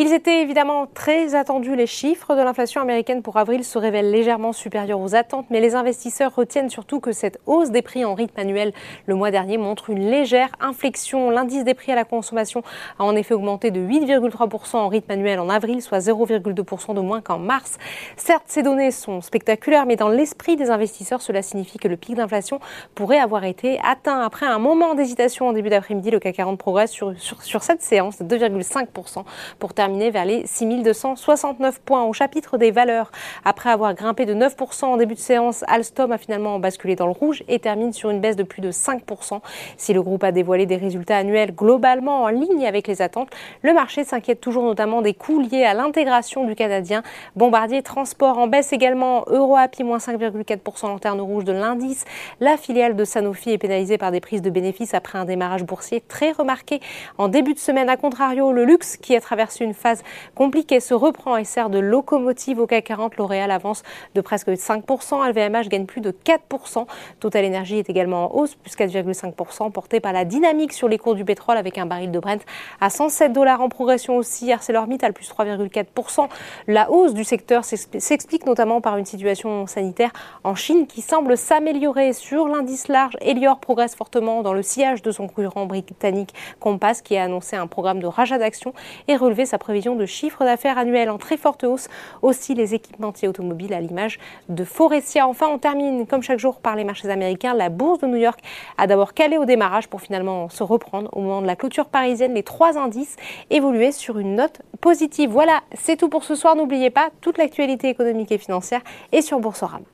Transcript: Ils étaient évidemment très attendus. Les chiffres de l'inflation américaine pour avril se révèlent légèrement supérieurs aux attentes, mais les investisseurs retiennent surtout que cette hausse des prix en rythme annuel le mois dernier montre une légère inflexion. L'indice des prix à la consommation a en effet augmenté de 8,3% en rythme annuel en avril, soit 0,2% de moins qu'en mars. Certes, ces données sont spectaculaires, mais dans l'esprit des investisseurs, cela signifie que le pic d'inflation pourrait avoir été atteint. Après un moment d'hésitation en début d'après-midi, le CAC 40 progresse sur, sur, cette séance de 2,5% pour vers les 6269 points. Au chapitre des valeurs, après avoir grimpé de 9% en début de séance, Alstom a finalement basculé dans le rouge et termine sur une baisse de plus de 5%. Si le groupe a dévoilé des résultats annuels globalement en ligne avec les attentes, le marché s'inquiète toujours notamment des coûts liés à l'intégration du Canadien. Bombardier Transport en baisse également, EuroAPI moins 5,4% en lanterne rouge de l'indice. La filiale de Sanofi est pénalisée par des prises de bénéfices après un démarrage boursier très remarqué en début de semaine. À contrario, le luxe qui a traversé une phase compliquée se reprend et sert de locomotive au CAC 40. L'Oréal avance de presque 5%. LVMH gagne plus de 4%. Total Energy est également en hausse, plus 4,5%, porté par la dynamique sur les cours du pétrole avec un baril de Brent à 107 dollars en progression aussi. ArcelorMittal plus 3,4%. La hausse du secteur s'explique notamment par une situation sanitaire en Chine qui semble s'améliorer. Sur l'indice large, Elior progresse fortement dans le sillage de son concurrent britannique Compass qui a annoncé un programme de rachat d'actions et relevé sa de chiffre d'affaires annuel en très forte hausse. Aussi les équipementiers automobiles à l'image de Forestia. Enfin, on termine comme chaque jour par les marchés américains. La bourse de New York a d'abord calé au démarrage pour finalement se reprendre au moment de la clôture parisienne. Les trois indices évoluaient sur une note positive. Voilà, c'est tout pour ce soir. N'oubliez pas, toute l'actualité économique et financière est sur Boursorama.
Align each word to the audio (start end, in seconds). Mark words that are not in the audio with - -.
Ils 0.00 0.12
étaient 0.12 0.42
évidemment 0.42 0.86
très 0.86 1.34
attendus. 1.34 1.74
Les 1.74 1.88
chiffres 1.88 2.36
de 2.36 2.40
l'inflation 2.40 2.80
américaine 2.80 3.20
pour 3.20 3.36
avril 3.36 3.64
se 3.64 3.78
révèlent 3.78 4.12
légèrement 4.12 4.52
supérieurs 4.52 5.00
aux 5.00 5.16
attentes, 5.16 5.46
mais 5.50 5.58
les 5.58 5.74
investisseurs 5.74 6.32
retiennent 6.32 6.70
surtout 6.70 7.00
que 7.00 7.10
cette 7.10 7.40
hausse 7.46 7.72
des 7.72 7.82
prix 7.82 8.04
en 8.04 8.14
rythme 8.14 8.38
annuel 8.38 8.72
le 9.06 9.16
mois 9.16 9.32
dernier 9.32 9.58
montre 9.58 9.90
une 9.90 10.08
légère 10.08 10.50
inflexion. 10.60 11.30
L'indice 11.30 11.64
des 11.64 11.74
prix 11.74 11.90
à 11.90 11.96
la 11.96 12.04
consommation 12.04 12.62
a 13.00 13.02
en 13.02 13.16
effet 13.16 13.34
augmenté 13.34 13.72
de 13.72 13.80
8,3% 13.80 14.76
en 14.76 14.86
rythme 14.86 15.10
annuel 15.10 15.40
en 15.40 15.48
avril, 15.48 15.82
soit 15.82 15.98
0,2% 15.98 16.94
de 16.94 17.00
moins 17.00 17.20
qu'en 17.20 17.40
mars. 17.40 17.76
Certes, 18.16 18.44
ces 18.46 18.62
données 18.62 18.92
sont 18.92 19.20
spectaculaires, 19.20 19.84
mais 19.84 19.96
dans 19.96 20.10
l'esprit 20.10 20.54
des 20.54 20.70
investisseurs, 20.70 21.22
cela 21.22 21.42
signifie 21.42 21.78
que 21.78 21.88
le 21.88 21.96
pic 21.96 22.14
d'inflation 22.14 22.60
pourrait 22.94 23.18
avoir 23.18 23.42
été 23.42 23.80
atteint. 23.82 24.20
Après 24.20 24.46
un 24.46 24.60
moment 24.60 24.94
d'hésitation 24.94 25.48
en 25.48 25.52
début 25.52 25.70
d'après-midi, 25.70 26.12
le 26.12 26.20
CAC 26.20 26.36
40 26.36 26.56
progresse 26.56 26.92
sur, 26.92 27.14
sur, 27.18 27.64
cette 27.64 27.82
séance 27.82 28.22
de 28.22 28.36
2,5% 28.36 29.24
pour 29.58 29.74
vers 29.88 30.24
les 30.24 30.46
6269 30.46 31.80
points. 31.80 32.04
Au 32.04 32.12
chapitre 32.12 32.58
des 32.58 32.70
valeurs, 32.70 33.10
après 33.44 33.70
avoir 33.70 33.94
grimpé 33.94 34.26
de 34.26 34.34
9% 34.34 34.84
en 34.84 34.96
début 34.96 35.14
de 35.14 35.18
séance, 35.18 35.64
Alstom 35.66 36.12
a 36.12 36.18
finalement 36.18 36.58
basculé 36.58 36.94
dans 36.94 37.06
le 37.06 37.12
rouge 37.12 37.42
et 37.48 37.58
termine 37.58 37.92
sur 37.92 38.10
une 38.10 38.20
baisse 38.20 38.36
de 38.36 38.42
plus 38.42 38.60
de 38.60 38.70
5%. 38.70 39.40
Si 39.76 39.92
le 39.94 40.02
groupe 40.02 40.24
a 40.24 40.32
dévoilé 40.32 40.66
des 40.66 40.76
résultats 40.76 41.16
annuels 41.16 41.54
globalement 41.54 42.22
en 42.24 42.28
ligne 42.28 42.66
avec 42.66 42.86
les 42.86 43.00
attentes, 43.00 43.30
le 43.62 43.72
marché 43.72 44.04
s'inquiète 44.04 44.40
toujours 44.40 44.64
notamment 44.64 45.00
des 45.00 45.14
coûts 45.14 45.40
liés 45.40 45.64
à 45.64 45.74
l'intégration 45.74 46.44
du 46.44 46.54
Canadien. 46.54 47.02
Bombardier 47.34 47.82
Transport 47.82 48.38
en 48.38 48.46
baisse 48.46 48.72
également, 48.72 49.24
EuroAPI 49.28 49.84
moins 49.84 49.98
5,4% 49.98 50.86
en 50.86 50.88
lanterne 50.88 51.20
rouge 51.20 51.44
de 51.44 51.52
l'indice. 51.52 52.04
La 52.40 52.56
filiale 52.56 52.94
de 52.94 53.04
Sanofi 53.04 53.50
est 53.50 53.58
pénalisée 53.58 53.98
par 53.98 54.12
des 54.12 54.20
prises 54.20 54.42
de 54.42 54.50
bénéfices 54.50 54.94
après 54.94 55.18
un 55.18 55.24
démarrage 55.24 55.64
boursier 55.64 56.02
très 56.06 56.32
remarqué 56.32 56.80
en 57.16 57.28
début 57.28 57.54
de 57.54 57.58
semaine. 57.58 57.88
À 57.88 57.96
contrario, 57.96 58.52
le 58.52 58.64
luxe 58.64 58.96
qui 58.96 59.16
a 59.16 59.20
traversé 59.20 59.64
une 59.64 59.74
phase 59.78 60.02
compliquée 60.34 60.80
se 60.80 60.94
reprend 60.94 61.36
et 61.36 61.44
sert 61.44 61.70
de 61.70 61.78
locomotive 61.78 62.60
au 62.60 62.66
CAC 62.66 62.84
40. 62.84 63.16
L'Oréal 63.16 63.50
avance 63.50 63.82
de 64.14 64.20
presque 64.20 64.48
5%. 64.48 65.28
LVMH 65.28 65.68
gagne 65.68 65.86
plus 65.86 66.00
de 66.00 66.10
4%. 66.10 66.86
Total 67.20 67.44
Energy 67.44 67.78
est 67.78 67.88
également 67.88 68.26
en 68.26 68.40
hausse, 68.40 68.54
plus 68.54 68.76
4,5%, 68.76 69.70
porté 69.72 70.00
par 70.00 70.12
la 70.12 70.24
dynamique 70.24 70.72
sur 70.72 70.88
les 70.88 70.98
cours 70.98 71.14
du 71.14 71.24
pétrole 71.24 71.56
avec 71.56 71.78
un 71.78 71.86
baril 71.86 72.10
de 72.10 72.18
Brent 72.18 72.44
à 72.80 72.90
107 72.90 73.32
dollars 73.32 73.60
en 73.60 73.68
progression 73.68 74.16
aussi. 74.16 74.52
ArcelorMittal 74.52 75.12
plus 75.12 75.30
3,4%. 75.30 76.28
La 76.66 76.90
hausse 76.90 77.14
du 77.14 77.24
secteur 77.24 77.64
s'explique 77.64 78.46
notamment 78.46 78.80
par 78.80 78.96
une 78.96 79.04
situation 79.04 79.66
sanitaire 79.66 80.12
en 80.44 80.54
Chine 80.54 80.86
qui 80.86 81.02
semble 81.02 81.36
s'améliorer. 81.36 82.12
Sur 82.12 82.48
l'indice 82.48 82.88
large, 82.88 83.16
Elior 83.20 83.60
progresse 83.60 83.94
fortement 83.94 84.42
dans 84.42 84.52
le 84.52 84.62
sillage 84.62 85.02
de 85.02 85.10
son 85.10 85.28
concurrent 85.28 85.66
britannique 85.66 86.34
Compass 86.60 87.02
qui 87.02 87.16
a 87.16 87.24
annoncé 87.24 87.56
un 87.56 87.66
programme 87.66 88.00
de 88.00 88.06
rachat 88.06 88.38
d'actions 88.38 88.72
et 89.06 89.16
relevé 89.16 89.46
sa 89.46 89.58
de 89.68 90.06
chiffre 90.06 90.44
d'affaires 90.44 90.78
annuel 90.78 91.10
en 91.10 91.18
très 91.18 91.36
forte 91.36 91.62
hausse. 91.64 91.88
Aussi 92.22 92.54
les 92.54 92.74
équipementiers 92.74 93.28
automobiles 93.28 93.74
à 93.74 93.80
l'image 93.80 94.18
de 94.48 94.64
Forestia. 94.64 95.28
Enfin, 95.28 95.46
on 95.48 95.58
termine 95.58 96.06
comme 96.06 96.22
chaque 96.22 96.38
jour 96.38 96.60
par 96.60 96.74
les 96.74 96.84
marchés 96.84 97.10
américains. 97.10 97.52
La 97.52 97.68
bourse 97.68 98.00
de 98.00 98.06
New 98.06 98.16
York 98.16 98.40
a 98.78 98.86
d'abord 98.86 99.12
calé 99.12 99.36
au 99.36 99.44
démarrage 99.44 99.88
pour 99.88 100.00
finalement 100.00 100.48
se 100.48 100.62
reprendre 100.62 101.10
au 101.12 101.20
moment 101.20 101.42
de 101.42 101.46
la 101.46 101.56
clôture 101.56 101.86
parisienne. 101.86 102.32
Les 102.34 102.42
trois 102.42 102.78
indices 102.78 103.16
évoluaient 103.50 103.92
sur 103.92 104.18
une 104.18 104.36
note 104.36 104.62
positive. 104.80 105.30
Voilà, 105.30 105.60
c'est 105.74 105.96
tout 105.96 106.08
pour 106.08 106.24
ce 106.24 106.34
soir. 106.34 106.56
N'oubliez 106.56 106.90
pas, 106.90 107.10
toute 107.20 107.36
l'actualité 107.36 107.88
économique 107.88 108.32
et 108.32 108.38
financière 108.38 108.80
est 109.12 109.22
sur 109.22 109.38
Boursorama. 109.38 109.84